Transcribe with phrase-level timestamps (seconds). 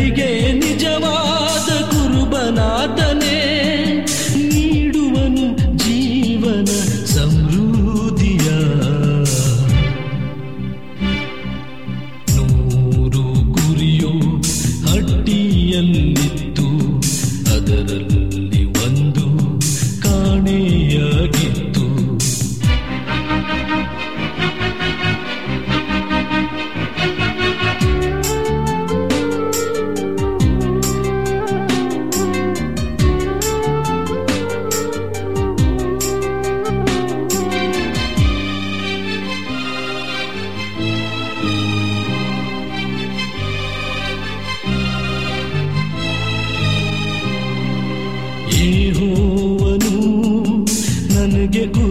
[0.00, 0.28] ಕುರಿಗಳಿಗೆ
[51.47, 51.90] get good.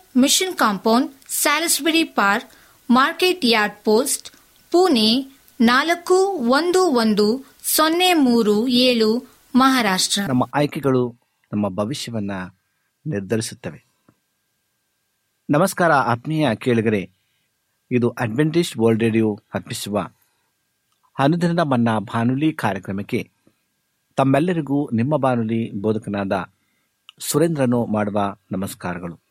[0.17, 2.49] mission compound, Salisbury park,
[2.89, 4.31] market yard post,
[4.71, 6.13] Pune ನಾಲ್ಕು
[6.49, 9.25] ಒಂದು ಒಂದು ಸೊನ್ನೆ ಮೂರು ಏಳು
[9.55, 10.21] ಮಹಾರಾಷ್ಟ್ರ.
[10.27, 11.15] ನಮ್ಮ ಆಯ್ಕೆಗಳು
[11.53, 12.31] ನಮ್ಮ ಭವಿಷ್ಯವನ್ನ
[13.07, 13.85] ನಿರ್ಧರಿಸುತ್ತವೆ.
[15.49, 17.09] ನಮಸ್ಕಾರ ಆತ್ಮೀಯ ಕೇಳಿಗರೆ,
[17.91, 20.09] ಇದು ಅಡ್ವೆಂಟೇಜ್ ವರ್ಲ್ಡ್ ರೇಡಿಯೋ ಅರ್ಪಿಸುವ
[21.19, 23.31] ಅನುದಿನದ ಮನ್ನಾ ಬಾನುಲಿ ಕಾರ್ಯಕ್ರಮಕ್ಕೆ
[24.15, 26.53] ತಮ್ಮೆಲ್ಲರಿಗೂ ನಿಮ್ಮ ಬಾನುಲಿ ಬೋಧಕನಾದ
[27.19, 29.30] ಸುರೇಂದ್ರನು ಮಾಡುವ ನಮಸ್ಕಾರಗಳು.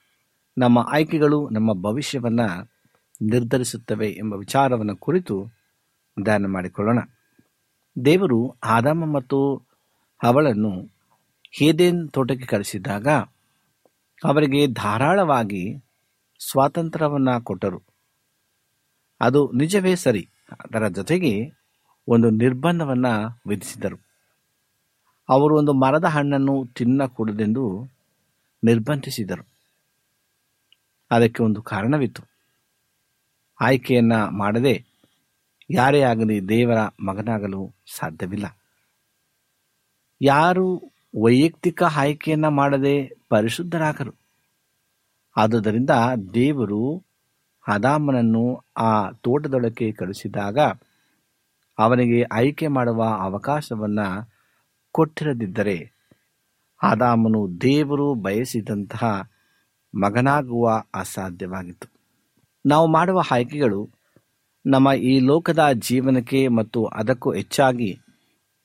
[0.61, 2.71] ನಮ್ಮ ಆಯ್ಕೆಗಳು ನಮ್ಮ ಭವಿಷ್ಯವನ್ನು
[3.21, 5.45] ನಿರ್ಧರಿಸುತ್ತವೆ ಎಂಬ ವಿಚಾರವನ್ನು ಕುರಿತು
[6.23, 6.99] ಧ್ಯಾನ ಮಾಡಿಕೊಳ್ಳೋಣ.
[8.05, 9.61] ದೇವರು ಆದಾಮ ಮತ್ತು
[10.23, 10.89] ಅವಳನ್ನು
[11.51, 13.07] ಹೇದೇನ್ ತೋಟಕ್ಕೆ ಕರೆಸಿದಾಗ
[14.23, 15.77] ಅವರಿಗೆ ಧಾರಾಳವಾಗಿ
[16.51, 17.81] ಸ್ವಾತಂತ್ರ್ಯವನ್ನು ಕೊಟ್ಟರು.
[19.21, 20.29] ಅದು ನಿಜವೇ ಸರಿ.
[20.51, 21.51] ಅದರ ಜೊತೆಗೆ
[22.07, 23.97] ಒಂದು ನಿರ್ಬಂಧವನ್ನು ವಿಧಿಸಿದರು.
[25.29, 27.87] ಅವರು ಒಂದು ಮರದ ಹಣ್ಣನ್ನು ತಿನ್ನಕೂಡದೆಂದು
[28.63, 29.50] ನಿರ್ಬಂಧಿಸಿದರು.
[31.11, 32.23] ಅದಕ್ಕೆ ಒಂದು ಕಾರಣವಿತ್ತು.
[33.61, 34.83] ಆಯ್ಕೆಯನ್ನು ಮಾಡದೆ
[35.69, 38.57] ಯಾರೇ ಆಗಲಿ ದೇವರ ಮಗನಾಗಲು ಸಾಧ್ಯವಿಲ್ಲ.
[40.21, 44.15] ಯಾರು ವೈಯಕ್ತಿಕ ಆಯ್ಕೆಯನ್ನು ಮಾಡದೆ ಪರಿಶುದ್ಧರಾಗರು.
[45.37, 45.89] ಆದುದರಿಂದ
[46.33, 47.03] ದೇವರು
[47.67, 50.59] ಅದಾಮನನ್ನು ಆ ತೋಟದೊಳಕ್ಕೆ ಕಳಿಸಿದಾಗ
[51.79, 53.99] ಅವನಿಗೆ ಆಯ್ಕೆ ಮಾಡುವ ಅವಕಾಶವನ್ನ
[54.91, 55.91] ಕೊಟ್ಟಿರದಿದ್ದರೆ
[56.83, 59.30] ಆದಾಮನು ದೇವರು ಬಯಸಿದಂತಹ
[59.95, 61.87] ಮಗನಾಗುವ ಅಸಾಧ್ಯವಾಗಿತ್ತು.
[62.65, 63.89] ನಾವು ಮಾಡುವ ಆಯ್ಕೆಗಳು
[64.65, 67.99] ನಮ್ಮ ಈ ಲೋಕದ ಜೀವನಕ್ಕೆ ಮತ್ತು ಅದಕ್ಕೂ ಹೆಚ್ಚಾಗಿ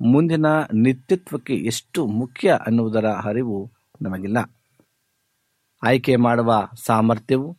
[0.00, 3.70] ಮುಂದಿನ ನಿತ್ಯತ್ವಕ್ಕೆ ಎಷ್ಟು ಮುಖ್ಯ ಅನ್ನುವುದರ ಅರಿವು
[4.02, 4.38] ನಮಗಿಲ್ಲ.
[5.82, 7.56] ಆಯ್ಕೆ ಮಾಡುವ ಸಾಮರ್ಥ್ಯವು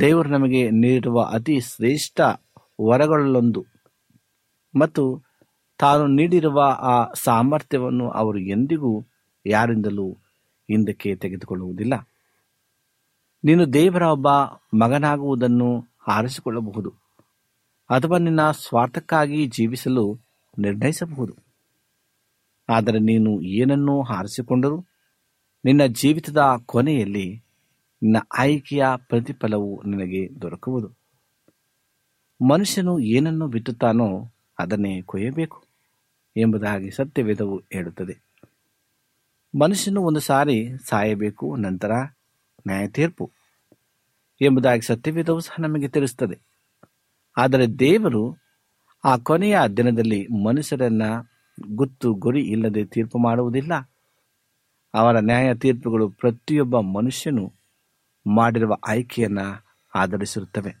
[0.00, 2.20] ದೇವರು ನಮಗೆ ನೀಡುವ ಅತಿ ಶ್ರೇಷ್ಠ
[2.80, 3.64] ವರಗಳಲ್ಲೊಂದು
[4.74, 5.22] ಮತ್ತು
[5.78, 9.06] ತಾನು ನೀಡಿರುವ ಆ ಸಾಮರ್ಥ್ಯವನ್ನು ಅವರು ಎಂದಿಗೂ
[9.46, 10.12] ಯಾರಿಂದಲೂ
[10.70, 11.94] ಹಿಂದಕ್ಕೆ ತೆಗೆದುಕೊಳ್ಳುವುದಿಲ್ಲ.
[13.44, 14.28] ನೀನು ದೇವರ ಒಬ್ಬ
[14.84, 16.90] ಮಗನಾಗುವುದನ್ನು ಆರಿಸಿಕೊಳ್ಳಬಹುದು.
[17.90, 20.20] ಅಥವಾ ನಿನ್ನ ಸ್ವಾರ್ಥಕ್ಕಾಗಿ ಜೀವಿಸಲು
[20.58, 21.34] ನಿರ್ಣಯಿಸಬಹುದು.
[22.68, 24.84] ಆದರೆ ನೀನು ಏನನ್ನು ಆರಿಸಿಕೊಂಡರೂ?
[25.64, 27.44] ನಿನ್ನ ಜೀವಿತದ ಕೊನೆಯಲ್ಲಿ
[28.02, 30.88] ನಿನ್ನ ಆಯ್ಕೆಯ ಪ್ರತಿಫಲವು ನಿನಗೆ ದೊರಕುವುದು.
[32.48, 35.64] ಮನುಷ್ಯನು ಏನನ್ನು ಬಿತ್ತುತ್ತಾನೋ ಅದನ್ನೇ ಕೊಯ್ಯಬೇಕು
[36.36, 38.28] ಎಂಬುದಾಗಿ ಸತ್ಯವೇದವು ಹೇಳುತ್ತದೆ.
[39.60, 41.90] ಮನುಷ್ಯನು ಒಂದು ಸಾರಿ ಸಾಯಬೇಕು ನಂತರ
[42.68, 43.32] ನ್ಯಾಯ ತೀರ್ಪು
[44.40, 46.40] ಎಂಬುದಾಗಿ ಸತ್ಯವೇದವು ಸಹ ನಮಗೆ ತಿಳಿಸುತ್ತದೆ.
[47.36, 48.36] ಆದರೆ ದೇವರು
[49.04, 51.02] ಆ ಕೊನೆಯ ದಿನದಲ್ಲಿ ಮನುಷ್ಯರನ್ನ
[51.70, 53.74] ಗುತ್ತು ಗುರಿ ಇಲ್ಲದೆ ತೀರ್ಪು ಮಾಡುವುದಿಲ್ಲ.
[54.94, 57.52] ಅವರ ನ್ಯಾಯ ತೀರ್ಪುಗಳು ಪ್ರತಿಯೊಬ್ಬ ಮನುಷ್ಯನು
[58.26, 59.38] ಮಾಡಿರುವ ಆಯ್ಕೆಯನ್ನ
[59.94, 60.74] ಆಧರಿಸಿರುತ್ತವೆ.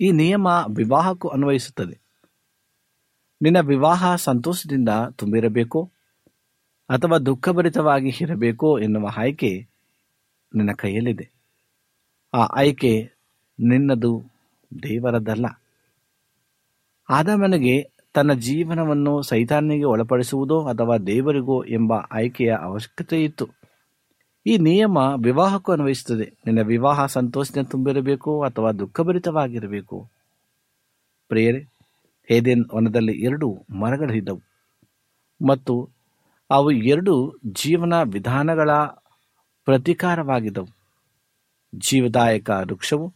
[0.00, 0.46] ಈ ನಿಯಮ
[0.76, 2.00] ವಿವಾಹಕ್ಕೂ ಅನ್ವಯಿಸುತ್ತದೆ.
[3.42, 5.90] ನಿನ್ನ ವಿವಾಹ ಸಂತೋಷದಿಂದ ತುಂಬಿರಬೇಕೋ
[6.88, 9.69] ಅಥವಾ ದುಃಖಭರಿತವಾಗಿ ಇರಬೇಕೋ ಎನ್ನುವ ಆಯ್ಕೆ
[10.54, 11.30] ನಿನ್ನ ಕೈಯಲ್ಲಿದೆ.
[12.34, 13.12] ಆ ಆಯ್ಕೆ
[13.60, 14.22] ನಿನ್ನದು,
[14.82, 15.46] ದೇವರದಲ್ಲ.
[17.10, 23.48] ಆದಮನಿಗೆ ತನ್ನ ಜೀವನವನ್ನು ಸೈತಾನಿಗೆ ಒಳಪಡಿಸುವುದೋ ಅಥವಾ ದೇವರಿಗೋ ಎಂಬ ಆಯ್ಕೆಯ ಅವಶ್ಯಕತೆ ಇತ್ತು.
[24.46, 26.32] ಈ ನಿಯಮ ವಿವಾಹಕ್ಕೂ ಅನ್ವಯಿಸುತ್ತದೆ.
[26.46, 30.10] ನಿನ್ನ ವಿವಾಹ ಸಂತೋಷದಿಂದ ತುಂಬಿರಬೇಕು ಅಥವಾ ದುಃಖಭರಿತವಾಗಿರಬೇಕು?
[31.28, 31.64] ಪ್ರಿಯರೇ,
[32.24, 34.40] ಹೇದೇನ್ ವನದಲ್ಲಿ ಎರಡು ಮರಗಳಿದ್ದವು
[35.48, 35.88] ಮತ್ತು
[36.50, 38.70] ಅವು ಎರಡು ಜೀವನ ವಿಧಾನಗಳ
[39.70, 40.68] ಪ್ರತಿಕಾರವಾಗಿದ್ದವು
[41.74, 43.12] ಜೀವದಾಯಕ ವೃಕ್ಷವು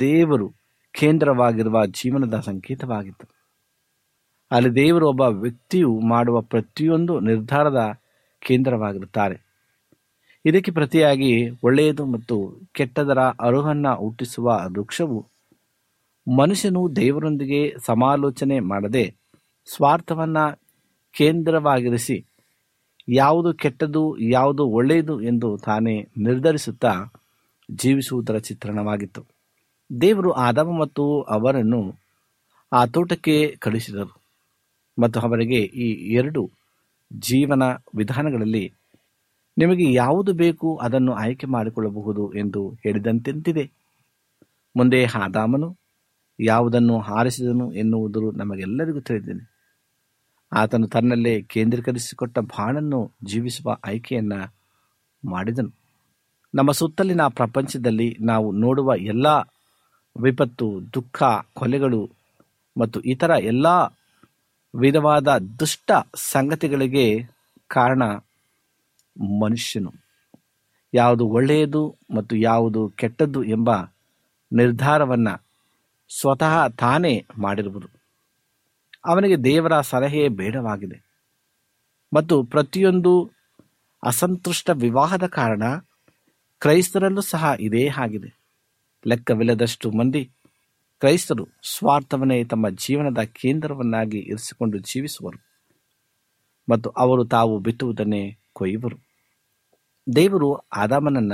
[0.00, 0.52] ದೇವರು
[0.92, 3.26] ಕೇಂದ್ರವಾಗಿರುವ ಜೀವನದ ಸಂಕೇತವಾಗಿತ್ತು.
[4.50, 7.92] ಅಲ್ಲಿ ದೇವರು ಒಬ್ಬ ವ್ಯಕ್ತಿಯು ಮಾಡುವ ಪ್ರತಿಯೊಂದು ನಿರ್ಧಾರದ
[8.40, 9.46] ಕೇಂದ್ರವಾಗಿರುತ್ತಾರೆ.
[10.44, 15.26] ಇದಕ್ಕೆ ಪ್ರತಿಯಾಗಿ ಒಳ್ಳೆಯದು ಮತ್ತು ಕೆಟ್ಟದರ ಅರುಹನ್ನ ಹುಟ್ಟಿಸುವ ವೃಕ್ಷವು
[16.38, 19.14] ಮನುಷ್ಯನು ದೇವರೊಂದಿಗೆ ಸಮಾಲೋಚನೆ ಮಾಡದೆ
[19.74, 20.60] ಸ್ವಾರ್ಥವನ್ನು
[21.12, 22.27] ಕೇಂದ್ರವಾಗಿರಿಸಿ
[23.08, 26.92] ಯಾವುದು ಕೆಟ್ಟದು, ಯಾವುದು ಒಳ್ಳೆಯದು ಎಂದು ತಾನೇ ನಿರ್ಧರಿಸುತ್ತಾ
[27.70, 29.26] ಜೀವಿಸುವುದರ ಚಿತ್ರಣವಾಗಿತ್ತು.
[30.00, 31.96] ದೇವರು ಆದಮ ಮತ್ತು ಅವರನ್ನು
[32.72, 34.22] ಆ ತೋಟಕ್ಕೆ ಕಳುಹಿಸಿದರು
[34.98, 36.50] ಮತ್ತು ಅವರಿಗೆ ಈ ಎರಡು
[37.12, 37.62] ಜೀವನ
[37.94, 38.72] ವಿಧಾನಗಳಲ್ಲಿ
[39.58, 43.70] ನಿಮಗೆ ಯಾವುದು ಬೇಕು ಅದನ್ನು ಆಯ್ಕೆ ಮಾಡಿಕೊಳ್ಳಬಹುದು ಎಂದು ಹೇಳಿದಂತೆಂತಿದೆ.
[44.76, 45.76] ಮುಂದೆ ಆದಾಮನು
[46.40, 49.57] ಯಾವುದನ್ನು ಹಾರಿಸಿದನು ಎನ್ನುವುದು ನಮಗೆಲ್ಲರಿಗೂ ತಿಳಿದಿದೆ
[50.52, 54.32] ಆತನು ತನ್ನಲ್ಲೇ ಕೇಂದ್ರೀಕರಿಸಿಕೊಟ್ಟ ಬಾಣನ್ನು ಜೀವಿಸುವ ಆಯ್ಕೆಯನ್ನ
[55.24, 55.72] ಮಾಡಿದನು.
[56.54, 59.26] ನಮ್ಮ ಸುತ್ತಲಿನ ಪ್ರಪಂಚದಲ್ಲಿ ನಾವು ನೋಡುವ ಎಲ್ಲ
[60.22, 61.22] ವಿಪತ್ತು, ದುಃಖ,
[61.54, 62.10] ಕೊಲೆಗಳು
[62.80, 63.66] ಮತ್ತು ಇತರ ಎಲ್ಲ
[64.74, 67.20] ವಿಧವಾದ ದುಷ್ಟ ಸಂಗತಿಗಳಿಗೆ
[67.68, 68.02] ಕಾರಣ
[69.40, 69.92] ಮನುಷ್ಯನು.
[70.94, 73.70] ಯಾವುದು ಒಳ್ಳೆಯದು ಮತ್ತು ಯಾವುದು ಕೆಟ್ಟದ್ದು ಎಂಬ
[74.52, 75.44] ನಿರ್ಧಾರವನ್ನು
[76.20, 77.97] ಸ್ವತಃ ತಾನೇ ಮಾಡಿರುವುದು.
[79.04, 81.04] ಅವನಿಗೆ ದೇವರ ಸಲಹೆ ಬೇಡವಾಗಿದೆ.
[82.14, 83.30] ಮತ್ತು ಪ್ರತಿಯೊಂದು
[84.02, 85.62] ಅಸಂತುಷ್ಟ ವಿವಾಹದ ಕಾರಣ
[86.60, 88.38] ಕ್ರೈಸ್ತರಲ್ಲೂ ಸಹ ಇದೇ ಆಗಿದೆ.
[89.06, 90.24] ಲೆಕ್ಕವಿಲ್ಲದಷ್ಟು ಮಂದಿ
[91.00, 95.44] ಕ್ರೈಸ್ತರು ಸ್ವಾರ್ಥವನ್ನೇ ತಮ್ಮ ಜೀವನದ ಕೇಂದ್ರವನ್ನಾಗಿ ಇರಿಸಿಕೊಂಡು ಜೀವಿಸುವರು.
[96.70, 98.96] ಮತ್ತು ಅವರು ತಾವು ಬಿತ್ತುವುದನ್ನೇ ಕೊಯ್ಯುವರು.
[100.16, 101.32] ದೇವರು ಆದಾಮನನ್ನ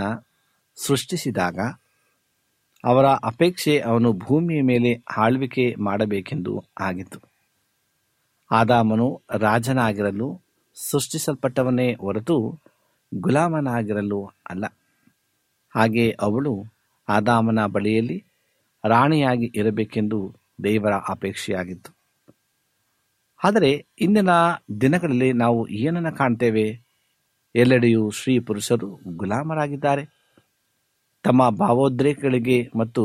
[0.77, 1.59] ಸೃಷ್ಟಿಸಿದಾಗ
[2.85, 7.34] ಅವರ ಅಪೇಕ್ಷೆ ಅವನು ಭೂಮಿಯ ಮೇಲೆ ಆಳ್ವಿಕೆ ಮಾಡಬೇಕೆಂದು ಆಗಿತ್ತು.
[8.55, 10.41] ಆದಾಮನು ರಾಜನಾಗಿರಲು
[10.91, 12.61] ಸೃಷ್ಟಿಸಲ್ಪಟ್ಟವನೇ ಹೊರತು
[13.15, 14.21] ಗುಲಾಮನಾಗಿರಲು
[14.51, 14.65] ಅಲ್ಲ.
[15.75, 16.65] ಹಾಗೆ ಅವಳು
[17.09, 18.25] ಆದಾಮನ ಬಳಿಯಲ್ಲಿ
[18.85, 20.35] ರಾಣಿಯಾಗಿ ಇರಬೇಕೆಂದು
[20.65, 21.91] ದೇವರ ಅಪೇಕ್ಷೆಯಾಗಿತ್ತು.
[23.45, 24.29] ಆದರೆ ಇಂದಿನ
[24.81, 26.67] ದಿನಗಳಲ್ಲಿ ನಾವು ಏನನ್ನು ಕಾಣ್ತೇವೆ?
[27.55, 30.05] ಎಲ್ಲೆಡೆಯೂ ಶ್ರೀ ಪುರುಷರು ಗುಲಾಮರಾಗಿದ್ದಾರೆ.
[31.23, 33.03] ತಮ್ಮ ಭಾವೋದ್ರೇಕಗಳಿಗೆ ಮತ್ತು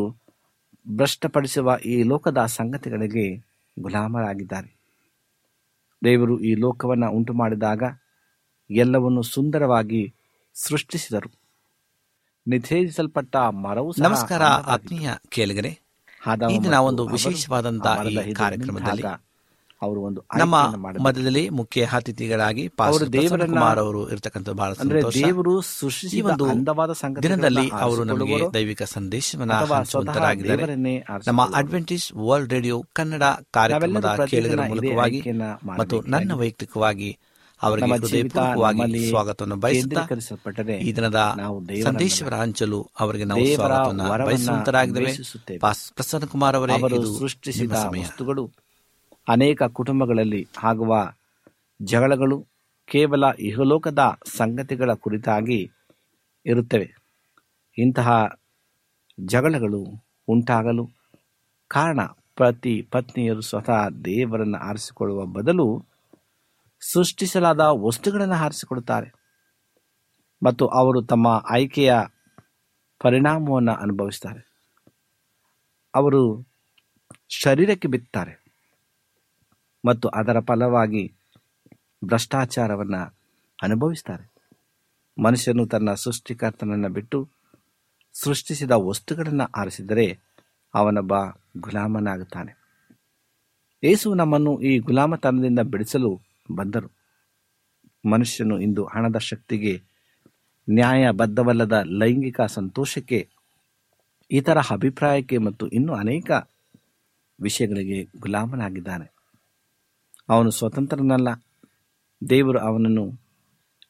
[0.96, 3.26] ಭ್ರಷ್ಟಪಡಿಸುವ ಈ ಲೋಕದ ಸಂಗತಿಗಳಿಗೆ
[3.80, 4.79] ಗುಲಾಮರಾಗಿದ್ದಾರೆ.
[6.04, 7.84] ದೇವರು ಈ ಲೋಕವನ್ನು ಉಂಟು ಮಾಡಿದಾಗ
[8.70, 10.16] ಎಲ್ಲವನ್ನು ಸುಂದರವಾಗಿ
[10.54, 11.32] ಸೃಷ್ಟಿಸಿದರು.
[12.48, 15.80] ನಿಷೇಧಿಸಲ್ಪಟ್ಟ ಮರವು ನಮಸ್ಕಾರ ಆತ್ಮೀಯ ಕೇಳಿಗರೆ
[16.28, 19.04] ಆದಾಮ ನಾವೊಂದು ಒಂದು ವಿಶೇಷವಾದಂತಹ ಕಾರ್ಯಕ್ರಮದಲ್ಲಿ
[19.82, 20.56] ಅವರು ಒಂದು ನಮ್ಮ.
[21.02, 26.92] ಮಧ್ಯದಲ್ಲಿ ಮುಖ್ಯ ಅತಿಥಿಗಳಾಗಿ ಕುಮಾರ್ ಅವರು ಇರತಕ್ಕಂಥ ಬಹಳ ಅಂದ್ರೆ ದೇವರು ಸೃಷ್ಟಿಸಿ ಒಂದು ಅಂದವಾದ
[27.24, 29.56] ದಿನದಲ್ಲಿ ಅವರು ನಮಗೆ ದೈವಿಕ ಸಂದೇಶವನ್ನು
[31.28, 35.20] ನಮ್ಮ ಅಡ್ವೆಂಟೇಜ್ ವರ್ಲ್ಡ್ ರೇಡಿಯೋ ಕನ್ನಡ ಕಾರ್ಯಕ್ರಮದ ಕೇಳಿಗರ ಮೂಲಕವಾಗಿ
[35.78, 37.18] ಮತ್ತು ನನ್ನ ವೈಯಕ್ತಿಕವಾಗಿ
[37.62, 40.08] ಅವರಿಗೆ ಹೃದಯಪೂರ್ವಕವಾಗಿ ಸ್ವಾಗತವನ್ನು ಬಯಸುತ್ತಾ
[40.74, 41.20] ಈ ದಿನದ
[41.84, 45.12] ಸಂದೇಶವರ ಹಂಚಲು ಅವರಿಗೆ ನಾವು ಸ್ವಾಗತವನ್ನು ಬಯಸುವಂತರಾಗಿದ್ದೇವೆ.
[45.90, 48.02] ಪ್ರಸನ್ನ ಕುಮಾರ್ ಅವರೇ ಇದು ಸೃಷ್ಟಿಸಿದ ಸಮಯ.
[48.02, 48.69] ವಸ್ತುಗಳು.
[49.30, 51.12] ಅನೇಕ ಕುಟುಂಬಗಳಲ್ಲಿ ಆಗುವ
[51.82, 52.48] ಜಗಳಗಳು
[52.86, 55.72] ಕೇವಲ ಇಹಲೋಕದ ಸಂಗತಿಗಳ ಕುರಿತಾಗಿ
[56.46, 56.96] ಇರುತ್ತವೆ.
[57.78, 58.30] ಇಂತಹ
[59.26, 60.88] ಜಗಳಗಳು ಉಂಟಾಗಲು
[61.68, 62.00] ಕಾರಣ
[62.36, 65.86] ಪ್ರತಿ ಪತ್ನಿಯರು ಸ್ವತಃ ದೇವರನ್ನು ಆರಿಸಿಕೊಳ್ಳುವ ಬದಲು
[66.94, 69.14] ಸೃಷ್ಟಿಸಲಾದ ವಸ್ತುಗಳನ್ನು ಆರಿಸಿಕೊಡುತ್ತಾರೆ.
[70.46, 71.94] ಮತ್ತು ಅವರು ತಮ್ಮ ಆಯ್ಕೆಯ
[73.00, 74.50] ಪರಿಣಾಮವನ್ನು ಅನುಭವಿಸ್ತಾರೆ.
[75.96, 76.46] ಅವರು
[77.30, 78.39] ಶರೀರಕ್ಕೆ ಬಿತ್ತಾರೆ.
[79.90, 81.14] ಮತ್ತು ಅದರ ಫಲವಾಗಿ
[82.06, 83.16] ಭ್ರಷ್ಟಾಚಾರವನ್ನು
[83.64, 84.26] ಅನುಭವಿಸ್ತಾರೆ.
[85.24, 87.30] ಮನುಷ್ಯನು ತನ್ನ ಸೃಷ್ಟಿಕರ್ತನನ್ನು ಬಿಟ್ಟು
[88.14, 90.20] ಸೃಷ್ಟಿಸಿದ ವಸ್ತುಗಳನ್ನು ಆರಿಸಿದರೆ
[90.74, 91.14] ಅವನೊಬ್ಬ
[91.60, 92.60] ಗುಲಾಮನಾಗುತ್ತಾನೆ.
[93.84, 96.22] ಯೇಸು ನಮ್ಮನ್ನು ಈ ಗುಲಾಮತನದಿಂದ ಬಿಡಿಸಲು
[96.56, 96.90] ಬಂದರು.
[98.10, 99.84] ಮನುಷ್ಯನು ಇಂದು ಹಣದ ಶಕ್ತಿಗೆ,
[100.70, 103.30] ನ್ಯಾಯಬದ್ಧವಲ್ಲದ ಲೈಂಗಿಕ ಸಂತೋಷಕ್ಕೆ,
[104.32, 106.32] ಇತರ ಅಭಿಪ್ರಾಯಕ್ಕೆ ಮತ್ತು ಇನ್ನೂ ಅನೇಕ
[107.42, 109.19] ವಿಷಯಗಳಿಗೆ ಗುಲಾಮನಾಗಿದ್ದಾನೆ.
[110.30, 111.28] ಅವನು ಸ್ವತಂತ್ರನಲ್ಲ.
[112.30, 113.12] ದೇವರು ಅವನನ್ನು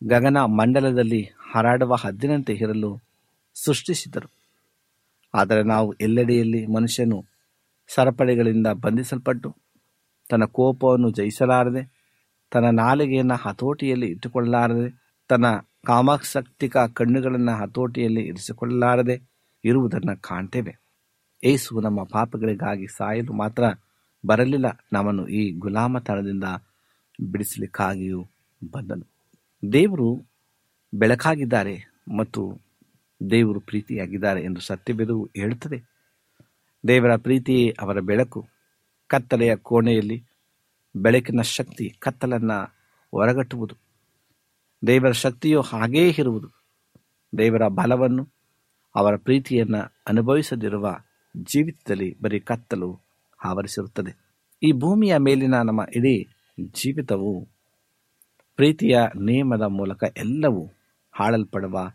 [0.08, 3.00] ಗಗನ ಮಂಡಲದಲ್ಲಿ ಹಾರಾಡುವ ಹದ್ದಿನಂತೆ ಇರಲು
[3.54, 4.32] ಸೃಷ್ಟಿಸಿದರು.
[5.34, 7.26] ಆದರೆ ನಾವು ಎಲ್ಲೆಡೆಯಲ್ಲಿ ಮನುಷ್ಯನು
[7.88, 9.56] ಸರಪಳಿಗಳಿಂದ ಬಂಧಿಸಲ್ಪಟ್ಟು
[10.30, 11.94] ತನ್ನ ಕೋಪವನ್ನು ಜಯಿಸಲಾರದೆ,
[12.52, 15.46] ತನ್ನ ನಾಲಿಗೆಯನ್ನು ಹತೋಟಿಯಲ್ಲಿ ಇಟ್ಟುಕೊಳ್ಳಲಾರದೆ, ತನ್ನ
[15.86, 19.22] ಕಾಮಾಸಕ್ತಿಕ ಕಣ್ಣುಗಳನ್ನು ಹತೋಟಿಯಲ್ಲಿ ಇರಿಸಿಕೊಳ್ಳಲಾರದೆ
[19.64, 20.80] ಇರುವುದನ್ನು ಕಾಣ್ತೇವೆ.
[21.44, 23.64] ಏಸು ನಮ್ಮ ಪಾಪಗಳಿಗಾಗಿ ಸಾಯಲು ಮಾತ್ರ
[24.26, 24.66] ಬರಲಿಲ್ಲ.
[24.94, 26.44] ನಮ್ಮನ್ನು ಈ ಗುಲಾಮತನದಿಂದ
[27.22, 28.26] ಬಿಡಿಸಲಿಕ್ಕಾಗಿಯೂ
[28.72, 29.08] ಬಂದನು.
[29.74, 30.26] ದೇವರು
[30.94, 31.86] ಬೆಳಕಾಗಿದ್ದಾರೆ
[32.18, 32.62] ಮತ್ತು
[33.30, 35.80] ದೇವರು ಪ್ರೀತಿಯಾಗಿದ್ದಾರೆ ಎಂದು ಸತ್ಯವೇದವು ಹೇಳುತ್ತದೆ.
[36.88, 38.48] ದೇವರ ಪ್ರೀತಿಯೇ ಅವರ ಬೆಳಕು
[39.08, 40.24] ಕತ್ತಲೆಯ ಕೋಣೆಯಲ್ಲಿ
[40.96, 42.64] ಬೆಳಕಿನ ಶಕ್ತಿ ಕತ್ತಲನ್ನು
[43.12, 43.76] ಹೊರಗಟ್ಟುವುದು.
[44.88, 46.48] ದೇವರ ಶಕ್ತಿಯು ಹಾಗೇ ಇರುವುದು.
[47.38, 48.30] ದೇವರ ಬಲವನ್ನು
[48.96, 50.98] ಅವರ ಪ್ರೀತಿಯನ್ನು ಅನುಭವಿಸದಿರುವ
[51.38, 53.09] ಜೀವಿತದಲ್ಲಿ ಬರೀ ಕತ್ತಲು
[53.46, 54.30] ಆವರಿಸಿರುತ್ತದೆ.
[54.64, 56.28] ಈ ಭೂಮಿಯ ಮೇಲಿನ ನಮ್ಮ ಇಡೀ
[56.72, 57.48] ಜೀವಿತವು
[58.56, 60.70] ಪ್ರೀತಿಯ ನಿಯಮದ ಮೂಲಕ ಎಲ್ಲವೂ
[61.12, 61.92] ಹಾಳಲ್ಪಡುವ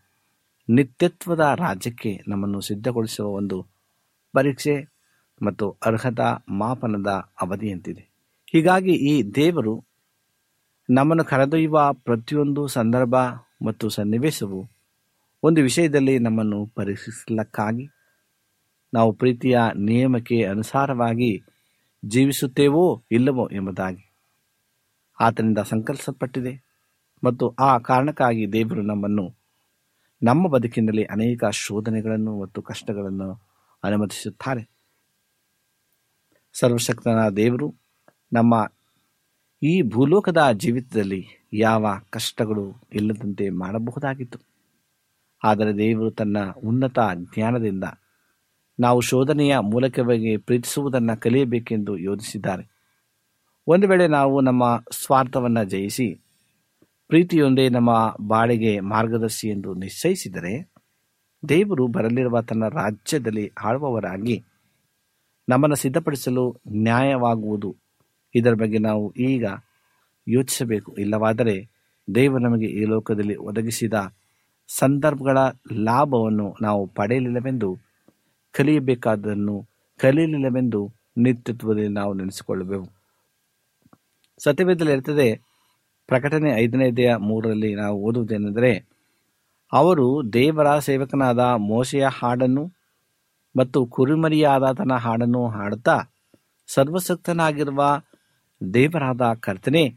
[0.70, 3.66] ನಿತ್ಯತ್ವದ ರಾಜ್ಯಕ್ಕೆ ನಮ್ಮನ್ನು ಸಿದ್ಧಗೊಳಿಸುವ ಒಂದು
[4.32, 4.88] ಪರೀಕ್ಷೆ
[5.42, 7.06] ಮತ್ತು ಅರ್ಹತಾ ಮಾಪನದ
[7.42, 8.10] ಅವಧಿಯಂತಿದೆ.
[8.52, 9.84] ಹೀಗಾಗಿ ಈ ದೇವರು
[10.90, 13.14] ನಮ್ಮನ್ನು ಕರೆದೊಯ್ಯುವ ಪ್ರತಿಯೊಂದು ಸಂದರ್ಭ
[13.66, 14.70] ಮತ್ತು ಸನ್ನಿವೇಶವು
[15.42, 17.88] ಒಂದು ವಿಷಯದಲ್ಲಿ ನಮ್ಮನ್ನು ಪರೀಕ್ಷಿಸಲಕ್ಕಾಗಿ
[18.94, 21.42] ನಾವು ಪ್ರೀತಿಯ ನಿಯಮಕ್ಕೆ ಅನುಸಾರವಾಗಿ
[22.04, 24.12] ಜೀವಿಸುತ್ತೇವೋ ಇಲ್ಲವೋ ಎಂಬುದಾಗಿ.
[25.20, 26.62] ಆತನಿಂದ ಸಂಕಲ್ಪಿಸಲ್ಪಟ್ಟಿದೆ
[27.24, 29.34] ಮತ್ತು ಆ ಕಾರಣಕ್ಕಾಗಿ ದೇವರು ನಮ್ಮನ್ನು
[30.22, 33.42] ನಮ್ಮ ಬದುಕಿನಲ್ಲಿ ಅನೇಕ ಶೋಧನೆಗಳನ್ನು ಮತ್ತು ಕಷ್ಟಗಳನ್ನು
[33.84, 34.70] ಅನುಮತಿಸುತ್ತಾರೆ.
[36.52, 37.74] ಸರ್ವಶಕ್ತನ ದೇವರು
[38.32, 38.72] ನಮ್ಮ
[39.62, 44.38] ಈ ಭೂಲೋಕದ ಜೀವಿತದಲ್ಲಿ ಯಾವ ಕಷ್ಟಗಳು ಇಲ್ಲದಂತೆ ಮಾಡಬಹುದಾಗಿತ್ತು.
[45.44, 46.98] ಆದರೆ ದೇವರು ತನ್ನ ಉನ್ನತ
[47.34, 47.84] ಜ್ಞಾನದಿಂದ
[48.78, 52.70] ನಾವು ಶೋಧನೆಯ ಮೂಲಕವಾಗಿ ಪ್ರೀತಿಸುವುದನ್ನು ಕಲಿಯಬೇಕೆಂದು ಯೋಚಿಸಿದ್ದಾರೆ.
[53.66, 56.14] ಒಂದು ವೇಳೆ ನಾವು ನಮ್ಮ ಸ್ವಾರ್ಥವನ್ನು ಜಯಿಸಿ,
[57.08, 60.72] ಪ್ರೀತಿಯೊಂದೇ ನಮ್ಮ ಬಾಳಿಗೆ ಮಾರ್ಗದರ್ಶಿ ಎಂದು ನಿಶ್ಚಯಿಸಿದರೆ,
[61.48, 64.44] ದೇವರು ಬರಲಿರುವ ತನ್ನ ರಾಜ್ಯದಲ್ಲಿ ಆಳುವವರಾಗಿ
[65.48, 67.76] ನಮ್ಮನ್ನು ಸಿದ್ಧಪಡಿಸಲು ನ್ಯಾಯವಾಗುವುದು.
[68.34, 69.46] ಇದರ ಬಗ್ಗೆ ನಾವು ಈಗ
[70.28, 70.92] ಯೋಚಿಸಬೇಕು.
[70.92, 71.68] ಇಲ್ಲವಾದರೆ
[72.14, 73.94] ದೇವರು ನಮಗೆ ಈ ಲೋಕದಲ್ಲಿ ಒದಗಿಸಿದ
[74.68, 75.38] ಸಂದರ್ಭಗಳ
[75.72, 77.83] ಲಾಭವನ್ನು ನಾವು ಪಡೆಯಲಿಲ್ಲವೆಂದು
[78.54, 79.66] ಕಲಿಯಬೇಕಾದನ್ನು
[80.00, 82.88] ಕಲಿಯಲಿಲ್ಲವೆಂದು ನಿತ್ಯತ್ವದಲ್ಲಿ ನಾವು ನೆನೆಸಿಕೊಳ್ಳಬೇಕು
[84.38, 85.40] ಸತ್ಯವೇದದಲ್ಲಿ ಇರ್ತದೆ
[86.06, 88.86] ಪ್ರಕಟಣೆ ಐದನೇ ದೇಹ ಮೂರರಲ್ಲಿ ನಾವು ಓದುವುದೇನೆಂದರೆ,
[89.72, 92.72] ಅವರು ದೇವರ ಸೇವಕನಾದ ಮೋಶೆಯ ಹಾಡನ್ನು
[93.56, 94.62] ಮತ್ತು ಕುರಿಮರಿಯಾದ
[95.00, 96.00] ಹಾಡನ್ನು ಹಾಡುತ್ತಾ,
[96.66, 98.02] ಸರ್ವಸಕ್ತನಾಗಿರುವ
[98.74, 99.88] ದೇವರಾದ ಕರ್ತನೆ,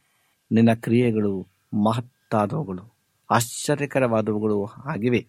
[0.52, 1.48] ನಿನ್ನ ಕ್ರಿಯೆಗಳು
[1.86, 2.94] ಮಹತ್ತಾದವುಗಳು,
[3.32, 5.28] ಆಶ್ಚರ್ಯಕರವಾದವುಗಳು ಆಗಿವೆ.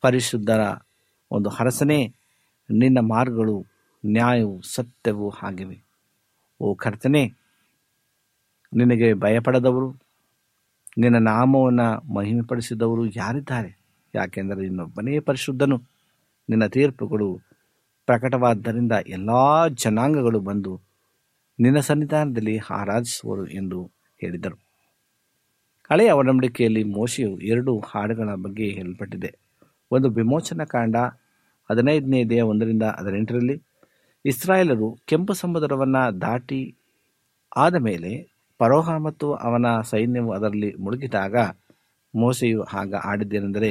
[0.00, 0.60] ಪರಿಶುದ್ಧರ
[1.32, 2.14] ಒಂದು ಹರಸನೆ,
[2.70, 3.66] ನಿನ್ನ ಮಾರ್ಗಗಳು
[4.06, 5.84] ನ್ಯಾಯವು ಸತ್ಯವು ಆಗಿವೆ.
[6.60, 7.34] ಓ ಕರ್ತನೆ,
[8.74, 9.92] ನಿನಗೆ ಭಯಪಡದವರು,
[10.98, 13.82] ನಿನ್ನ ನಾಮವನ್ನು ಮಹಿಮೆಪಡಿಸಿದವರು ಯಾರಿದ್ದಾರೆ?
[14.14, 15.82] ಯಾಕೆಂದರೆ ನಿನ್ನೊಬ್ಬನೇ ಪರಿಶುದ್ಧನು.
[16.48, 17.40] ನಿನ್ನ ತೀರ್ಪುಗಳು
[18.06, 20.80] ಪ್ರಕಟವಾದ್ದರಿಂದ ಎಲ್ಲ ಜನಾಂಗಗಳು ಬಂದು
[21.60, 23.90] ನಿನ್ನ ಸನ್ನಿಧಾನದಲ್ಲಿ ಆರಾಧಿಸುವರು ಎಂದು
[24.20, 24.56] ಹೇಳಿದರು.
[25.90, 29.38] ಹಳೆಯ ಒಡಂಬಡಿಕೆಯಲ್ಲಿ ಮೋಶೆಯು ಎರಡು ಹಾಡುಗಳ ಬಗ್ಗೆ ಹೇಳಲ್ಪಟ್ಟಿದೆ.
[29.90, 30.96] ಒಂದು ವಿಮೋಚನಾ ಕಾಂಡ
[31.72, 33.62] ಹದಿನೈದನೇ ದೇಹ ಒಂದರಿಂದ ಹದಿನೆಂಟರಲ್ಲಿ
[34.24, 36.76] ಇಸ್ರಾಯೇಲರು ಕೆಂಪು ಸಮುದ್ರವನ್ನು ದಾಟಿ
[37.56, 41.36] ಆದ ಮೇಲೆ ಪರೋಹ ಮತ್ತು ಅವನ ಸೈನ್ಯವು ಅದರಲ್ಲಿ ಮುಳುಗಿದಾಗ
[42.14, 43.70] ಮೋಸೆಯು ಆಗ ಆಡಿದ್ದೇನೆಂದರೆ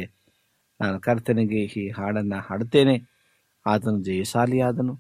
[0.81, 2.95] ನಾನು ಕರ್ತನಿಗೆ ಈ ಹಾಡನ್ನು ಹಾಡುತ್ತೇನೆ.
[3.65, 4.93] ಆತನು ಜಯಶಾಲಿಯಾದನು.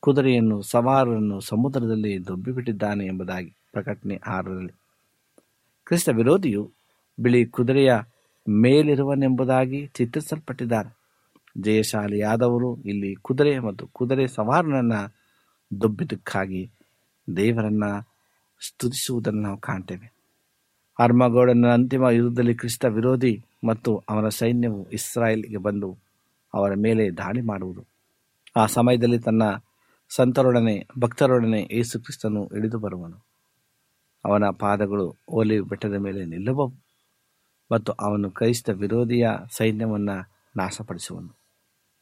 [0.00, 4.74] ಕುದುರೆಯನ್ನು, ಸವಾರರನ್ನು ಸಮುದ್ರದಲ್ಲಿ ದೊಬ್ಬಿಬಿಟ್ಟಿದ್ದಾನೆ ಎಂಬುದಾಗಿ ಪ್ರಕಟಣೆ ಆರರಲ್ಲಿ.
[5.86, 6.72] ಕ್ರಿಸ್ತ ವಿರೋಧಿಯು
[7.20, 7.92] ಬಿಳಿ ಕುದುರೆಯ
[8.48, 11.05] ಮೇಲಿರುವನೆಂಬುದಾಗಿ ಚಿತ್ರಿಸಲ್ಪಟ್ಟಿದ್ದಾರೆ.
[11.60, 15.14] ಜಯಶಾಲಿಯಾದವರು ಇಲ್ಲಿ ಕುದುರೆ ಮತ್ತು ಕುದುರೆ ಸವಾರನನ್ನು
[15.80, 16.70] ದೊಬ್ಬಿದಕ್ಕಾಗಿ
[17.36, 17.84] ದೇವರನ್ನ
[18.60, 20.16] ಸ್ತುತಿಸುವುದನ್ನು ನಾವು ಕಾಣ್ತೇವೆ.
[20.98, 25.98] ಹರ್ಮಗೌಡನ ಅಂತಿಮ ಯುದ್ಧದಲ್ಲಿ ಕ್ರಿಸ್ತ ವಿರೋಧಿ ಮತ್ತು ಅವನ ಸೈನ್ಯವು ಇಸ್ರಾಯೇಲ್ಗೆ ಬಂದು
[26.54, 27.84] ಅವರ ಮೇಲೆ ದಾಳಿ ಮಾಡುವುದು.
[28.56, 29.42] ಆ ಸಮಯದಲ್ಲಿ ತನ್ನ
[30.08, 33.26] ಸಂತರೊಡನೆ, ಭಕ್ತರೊಡನೆ ಯೇಸು ಕ್ರಿಸ್ತನು ಇಳಿದು ಬರುವನು.
[34.24, 36.72] ಅವನ ಪಾದಗಳು ಓಲಿ ಬೆಟ್ಟದ ಮೇಲೆ ನಿಲ್ಲುವವು
[37.72, 41.45] ಮತ್ತು ಅವನು ಕ್ರೈಸ್ತ ವಿರೋಧಿಯ ಸೈನ್ಯವನ್ನು ನಾಶಪಡಿಸುವನು.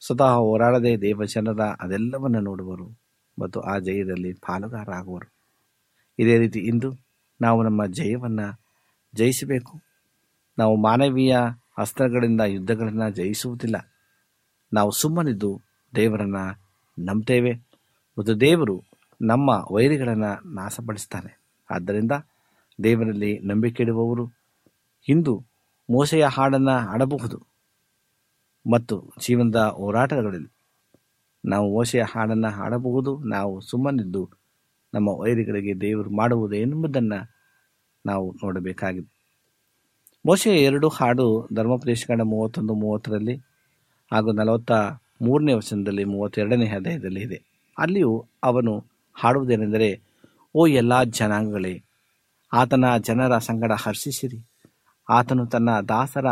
[0.07, 2.99] ಸ್ವತಃ ಹೋರಾಡದೆ ದೇವಜನರ ಅದೆಲ್ಲವನ್ನು ನೋಡುವರು
[3.38, 5.33] ಮತ್ತು ಆ ಜಯದಲ್ಲಿ ಪಾಲುಗಾರರಾಗುವರು
[6.19, 6.93] ಇದೇ ರೀತಿ ಇಂದು
[7.40, 8.61] ನಾವು ನಮ್ಮ ಜಯವನ್ನು
[9.14, 9.81] ಜಯಿಸಬೇಕು.
[10.59, 11.37] ನಾವು ಮಾನವೀಯ
[11.79, 13.93] ಅಸ್ತ್ರಗಳಿಂದ ಯುದ್ಧಗಳನ್ನು ಜಯಿಸುವುದಿಲ್ಲ.
[14.73, 15.61] ನಾವು ಸುಮ್ಮನಿದ್ದು
[15.95, 17.53] ದೇವರನ್ನು ನಂಬ್ತೇವೆ
[18.19, 18.83] ಮತ್ತು ದೇವರು
[19.23, 21.40] ನಮ್ಮ ವೈರಿಗಳನ್ನು ನಾಶಪಡಿಸ್ತಾನೆ.
[21.71, 22.12] ಆದ್ದರಿಂದ
[22.83, 24.31] ದೇವರಲ್ಲಿ ನಂಬಿಕೆ ಇಡುವವರು.
[25.09, 25.45] ಇಂದು
[25.90, 27.54] ಮೋಸೆಯ ಹಾಡನ್ನು ಹಾಡಬಹುದು.
[28.70, 30.53] ಮತ್ತು ಜೀವನದ ಹೋರಾಟಗಳಲ್ಲಿ
[31.44, 34.31] ನಾವು ಓಶೆಯ ಹಾಡನ್ನು ಹಾಡಬಹುದು, ನಾವು ಸುಮ್ಮನಿದ್ದು
[34.94, 37.35] ನಮ್ಮ ವೈರಿಗಳಿಗೆ ದೇವರು ಮಾಡುವುದು ಎನ್ನುವುದನ್ನು
[38.07, 39.14] ನಾವು ನೋಡಬೇಕಾಗಿದೆ.
[40.27, 43.37] ಮೋಶೆಯ ಎರಡು ಹಾಡು ಧರ್ಮೋಪದೇಶಕಾಂಡ ಮೂವತ್ತೊಂದು, ಮೂವತ್ತರಲ್ಲಿ
[44.12, 44.72] ಹಾಗೂ ನಲವತ್ತ
[45.22, 47.42] ಮೂರನೇ ವಚನದಲ್ಲಿ, ಮೂವತ್ತೆರಡನೇ ಅಧ್ಯಾಯದಲ್ಲಿ ಇದೆ.
[47.79, 50.00] ಅಲ್ಲಿಯೂ ಅವನು ಹಾಡುವುದೇನೆಂದರೆ,
[50.55, 51.83] ಓ ಎಲ್ಲ ಜನಾಂಗಗಳೇ,
[52.53, 54.38] ಆತನ ಜನರ ಸಂಗಡ ಹರ್ಷಿಸಿರಿ.
[55.11, 56.27] ಆತನು ತನ್ನ ದಾಸರ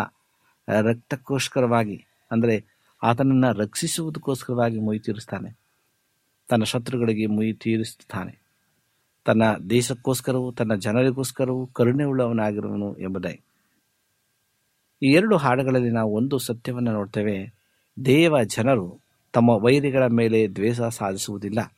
[0.81, 2.65] ರಕ್ತಕ್ಕೋಸ್ಕರವಾಗಿ ಅಂದರೆ
[3.03, 5.59] ಆತನನ್ನು ರಕ್ಷಿಸುವುದಕ್ಕೋಸ್ಕರವಾಗಿ ಮುಯಿ ತೀರಿಸ್ತಾನೆ.
[6.49, 8.43] ತನ್ನ ಶತ್ರುಗಳಿಗೆ ಮುಯಿ ತೀರಿಸುತ್ತಾನೆ
[9.25, 13.41] ತನ್ನ ದೇಶಕ್ಕೋಸ್ಕರವೂ, ತನ್ನ ಜನರಿಗೋಸ್ಕರವೂ ಕರುಣೆ ಉಳ್ಳವನಾಗಿರುವನು ಎಂಬುದಾಗಿ.
[15.03, 17.55] ಈ ಎರಡು ಹಾಡುಗಳಲ್ಲಿ ನಾವು ಒಂದು ಸತ್ಯವನ್ನು ನೋಡ್ತೇವೆ.
[18.05, 19.01] ದೇವ ಜನರು
[19.33, 21.75] ತಮ್ಮ ವೈರಿಗಳ ಮೇಲೆ ದ್ವೇಷ ಸಾಧಿಸುವುದಿಲ್ಲ.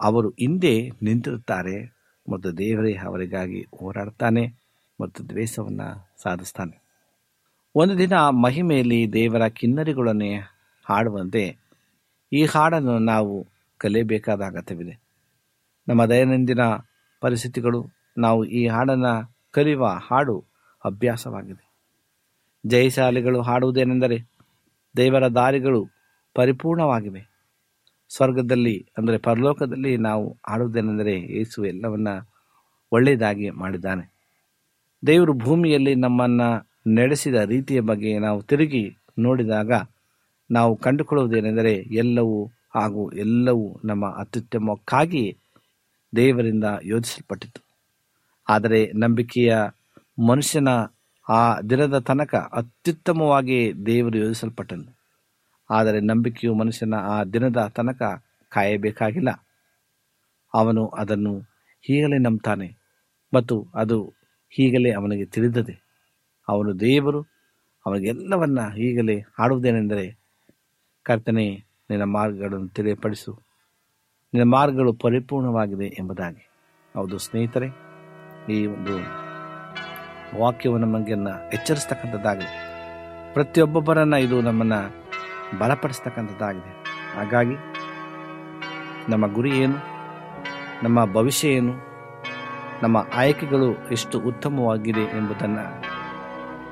[0.00, 1.96] ಅವರು ಹಿಂದೆ ನಿಂತಿರುತ್ತಾರೆ
[2.32, 4.54] ಮತ್ತು ದೇವರೇ ಅವರಿಗಾಗಿ ಹೋರಾಡ್ತಾನೆ
[5.00, 6.87] ಮತ್ತು ದ್ವೇಷವನ್ನು ಸಾಧಿಸ್ತಾನೆ.
[7.74, 10.36] ಒಂದು ದಿನ ಮಹಿಮೆಯಲ್ಲಿ ದೇವರ ಕಿನ್ನರಿಗಳನ್ನೇ
[10.84, 11.56] ಹಾಡುವಂತೆ
[12.32, 13.46] ಈ ಹಾಡನ್ನು ನಾವು
[13.78, 15.00] ಕಲಿಯಬೇಕಾದ ಅಗತ್ಯವಿದೆ.
[15.88, 16.60] ನಮ್ಮ ದೈನಂದಿನ
[17.20, 17.86] ಪರಿಸ್ಥಿತಿಗಳು,
[18.18, 20.44] ನಾವು ಈ ಹಾಡನ್ನು ಕಲಿಯುವ ಹಾಡು
[20.84, 21.72] ಅಭ್ಯಾಸವಾಗಿದೆ.
[22.66, 24.18] ಜಯಶಾಲಿಗಳು ಹಾಡುವುದೇನೆಂದರೆ
[24.96, 25.88] ದೇವರ ದಾರಿಗಳು
[26.34, 27.30] ಪರಿಪೂರ್ಣವಾಗಿವೆ.
[28.08, 32.08] ಸ್ವರ್ಗದಲ್ಲಿ ಅಂದರೆ ಪರಲೋಕದಲ್ಲಿ ನಾವು ಹಾಡುವುದೇನೆಂದರೆ ಯೇಸು ಎಲ್ಲವನ್ನ
[32.92, 34.12] ಒಳ್ಳೆಯದಾಗಿ ಮಾಡಿದ್ದಾನೆ.
[35.06, 39.72] ದೇವರು ಭೂಮಿಯಲ್ಲಿ ನಮ್ಮನ್ನು ನಡೆಸಿದ ರೀತಿಯ ಬಗ್ಗೆ ನಾವು ತಿರುಗಿ ನೋಡಿದಾಗ
[40.50, 45.36] ನಾವು ಕಂಡುಕೊಳ್ಳುವುದೇನೆಂದರೆ ಎಲ್ಲವೂ ಹಾಗೂ ಎಲ್ಲವೂ ನಮ್ಮ ಅತ್ಯುತ್ತಮಕ್ಕಾಗಿ
[46.16, 47.64] ದೇವರಿಂದ ಯೋಜಿಸಲ್ಪಟ್ಟಿತು.
[48.48, 49.56] ಆದರೆ ನಂಬಿಕೆಯ
[50.28, 50.68] ಮನುಷ್ಯನ
[51.28, 54.96] ಆ ದಿನದ ತನಕ ಅತ್ಯುತ್ತಮವಾಗಿ ದೇವರು ಯೋಜಿಸಲ್ಪಟ್ಟನು.
[55.70, 58.02] ಆದರೆ ನಂಬಿಕೆಯು ಮನುಷ್ಯನ ಆ ದಿನದ ತನಕ
[58.48, 59.46] ಕಾಯಬೇಕಾಗಿಲ್ಲ.
[60.54, 61.38] ಅವನು ಅದನ್ನು
[61.80, 62.76] ಹೀಗಲೇ ನಂಬ್ತಾನೆ
[63.34, 64.04] ಮತ್ತು ಅದು
[64.50, 65.87] ಹೀಗಲೇ ಅವನಿಗೆ ತಿಳಿದದೆ.
[66.48, 67.22] ಅವನು ದೇವರು
[67.86, 70.18] ಅವನಿಗೆಲ್ಲವನ್ನ ಈಗಲೇ ಹಾಡುವುದೇನೆಂದರೆ,
[71.02, 73.42] ಕರ್ತನೆ, ನಿನ್ನ ಮಾರ್ಗಗಳನ್ನು ತಿಳಿಯಪಡಿಸು.
[74.34, 76.50] ನಿನ್ನ ಮಾರ್ಗಗಳು ಪರಿಪೂರ್ಣವಾಗಿದೆ ಎಂಬುದಾಗಿ.
[76.96, 77.66] ಹೌದು ಸ್ನೇಹಿತರೆ,
[78.52, 78.98] ಈ ಒಂದು
[80.40, 82.68] ವಾಕ್ಯವು ನಮಗೆನ್ನ ಎಚ್ಚರಿಸ್ತಕ್ಕಂಥದ್ದಾಗಿದೆ.
[83.34, 86.72] ಪ್ರತಿಯೊಬ್ಬೊಬ್ಬರನ್ನು ಇದು ನಮ್ಮನ್ನು ಬಲಪಡಿಸ್ತಕ್ಕಂಥದ್ದಾಗಿದೆ.
[87.16, 87.54] ಹಾಗಾಗಿ,
[89.10, 89.76] ನಮ್ಮ ಗುರಿ ಏನು,
[90.82, 91.72] ನಮ್ಮ ಭವಿಷ್ಯ ಏನು,
[92.82, 95.87] ನಮ್ಮ ಆಯ್ಕೆಗಳು ಎಷ್ಟು ಉತ್ತಮವಾಗಿದೆ ಎಂಬುದನ್ನು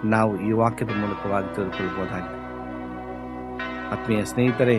[0.05, 2.47] ನಾವು ಈ ವಾಕ್ಯದ ಮೂಲಕವಾಗಿ ತಿಳಿದುಕೊಳ್ಳಬಹುದಾಗಿದೆ.
[3.89, 4.79] ಆತ್ಮೀಯ ಸ್ನೇಹಿತರೆ,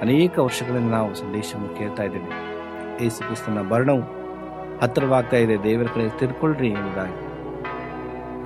[0.00, 2.56] ಅನೇಕ ವರ್ಷಗಳಿಂದ ನಾವು ಸಂದೇಶವನ್ನು ಕೇಳ್ತಾ ಇದ್ದೇವೆ.
[3.04, 4.00] ಯೇಸು ಕ್ರಿಸ್ತನ ವರ್ಣವು
[4.82, 5.62] ಹತ್ತಿರವಾಗ್ತಾ ಇದೆ.
[5.62, 7.26] ದೇವರ ಕಡೆ ತಿರ್ಕೊಳ್ರಿ ಎಂಬುದಾಗಿ.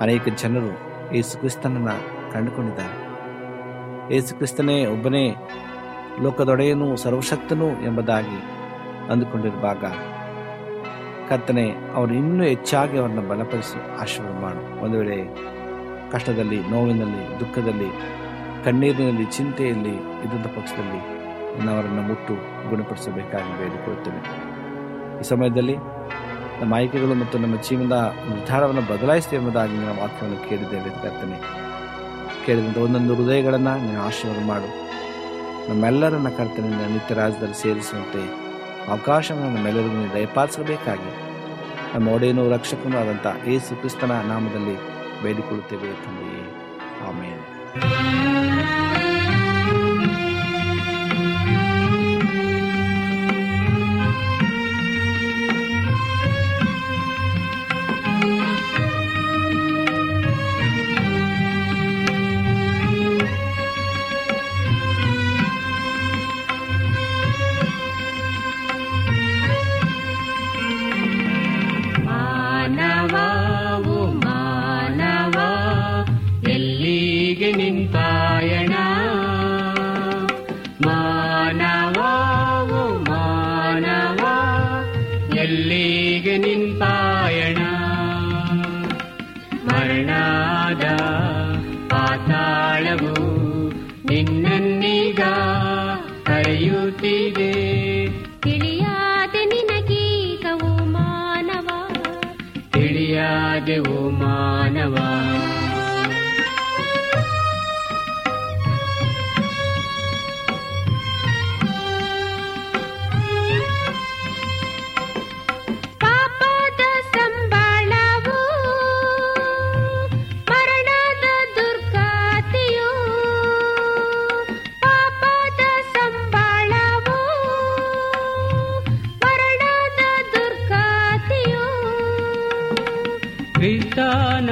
[0.01, 1.89] ಅನೇಕ ಜನರು ಯೇಸು ಕ್ರಿಸ್ತನನ್ನ
[2.31, 3.11] ಕಂಡುಕೊಂಡಿದ್ದಾರೆ.
[4.13, 5.35] ಯೇಸು ಕ್ರಿಸ್ತನೇ ಒಬ್ಬನೇ
[6.21, 8.43] ಲೋಕದೊಡೆಯನು, ಸರ್ವಶಕ್ತನು ಎಂಬುದಾಗಿ
[9.11, 9.83] ಅಂದುಕೊಂಡಿರುವಾಗ
[11.31, 11.65] ಕರ್ತನೆ,
[11.95, 14.83] ಅವರು ಇನ್ನೂ ಹೆಚ್ಚಾಗಿ ಅವರನ್ನು ಬಲಪಡಿಸಿ ಆಶೀರ್ವಾದ ಮಾಡು.
[14.83, 15.17] ಒಂದು ವೇಳೆ
[16.11, 17.89] ಕಷ್ಟದಲ್ಲಿ, ನೋವಿನಲ್ಲಿ, ದುಃಖದಲ್ಲಿ,
[18.65, 21.01] ಕಣ್ಣೀರಿನಲ್ಲಿ, ಚಿಂತೆಯಲ್ಲಿ ಇದ್ದಂಥ ಪಕ್ಷದಲ್ಲಿ
[21.75, 22.33] ಅವರನ್ನು ಮುಟ್ಟು
[22.69, 24.21] ಗುಣಪಡಿಸಬೇಕಾಗಿ ಬೇಡಿಕೊಳ್ಳುತ್ತೇನೆ.
[25.19, 25.75] ಈ ಸಮಯದಲ್ಲಿ
[26.61, 27.97] ನಮ್ಮ ಆಯ್ಕೆಗಳು ಮತ್ತು ನಮ್ಮ ಜೀವನದ
[28.29, 31.37] ನಿರ್ಧಾರವನ್ನು ಬದಲಾಯಿಸಿದೆ ಎಂಬುದಾಗಿ ನಿನ್ನ ವಾಕ್ಯವನ್ನು ಕೇಳಿದ್ದೇವೆ ಕರ್ತನೆ.
[32.45, 34.69] ಕೇಳಿದಂಥ ಒಂದೊಂದು ಹೃದಯಗಳನ್ನು ನೀನು ಆಶೀರ್ವಾದ ಮಾಡು.
[35.69, 38.40] ನಮ್ಮೆಲ್ಲರನ್ನ ಕರ್ತನೆ ನಿತ್ಯ ರಾಜ್ಯದಲ್ಲಿ ಸೇರಿಸುವಂತೆ
[38.87, 41.31] ಅವಕಾಶವನ್ನು ನಮ್ಮೆಲ್ಲರಿಗೂ ದಯಪಾಲಿಸಬೇಕಾಗಿ.
[41.93, 44.77] ನಮ್ಮ ಒಡೆಯನು ರಕ್ಷಕನೂ ಆದಂಥ ಏಸು ಕ್ರಿಸ್ತನ ನಾಮದಲ್ಲಿ
[45.23, 46.43] ಬೇಡಿಕೊಳ್ಳುತ್ತೇವೆ ತಂದೆಯೇ.
[47.07, 48.80] ಆಮೇಲೆ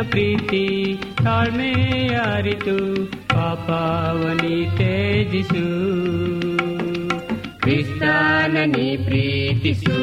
[0.08, 0.62] ಪ್ರೀತಿ
[1.24, 1.72] ತಾಳ್ಮೆ
[2.24, 2.76] ಅರಿತು
[3.34, 5.64] ಪಾಪವನಿ ತೇಜಿಸು
[7.58, 9.96] ಕ್ರಿಸ್ತನನಿ ಪ್ರೀತಿಸು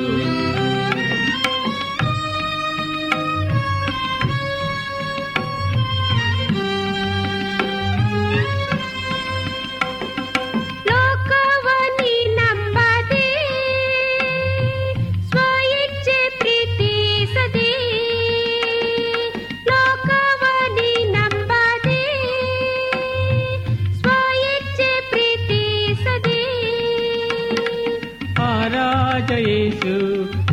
[29.16, 29.92] ಆರಾಜ ಯೇಸು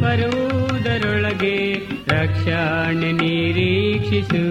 [0.00, 1.56] ಬರುವುದರೊಳಗೆ
[2.08, 4.42] ರಕ್ಷಣೆ ನಿರೀಕ್ಷಿಸು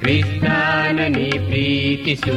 [0.00, 2.36] ಕ್ರಿಸ್ತನನಿ ಪ್ರೀತಿಸು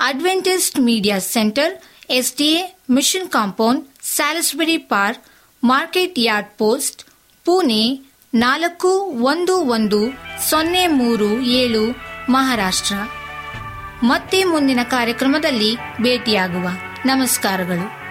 [0.00, 5.24] Adventist Media Centre SDA Mission Compound Salisbury Park
[5.64, 7.04] Market Yard post
[7.44, 10.10] Pune ನಾಲ್ಕು ಒಂದು ಒಂದು
[10.50, 11.96] ಸೊನ್ನೆ ಮೂರು ಏಳು,
[12.28, 12.94] ಮಹಾರಾಷ್ಟ್ರ.
[14.02, 16.68] ಮತ್ತೆ ಮುಂದಿನ ಕಾರ್ಯಕ್ರಮದಲ್ಲಿ ಭೇಟಿಯಾಗುವ.
[17.06, 18.05] ನಮಸ್ಕಾರಗಳು.